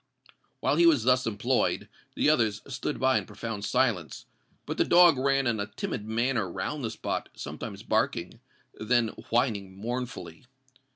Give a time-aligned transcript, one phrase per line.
[0.61, 4.25] While he was thus employed, the others stood by in profound silence;
[4.65, 10.47] but the dog ran in a timid manner round the spot, sometimes barking—then whining mournfully.